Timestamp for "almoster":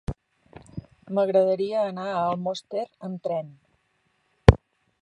2.31-2.87